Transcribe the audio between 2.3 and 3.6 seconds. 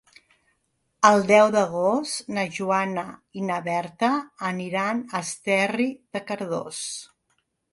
na Joana i na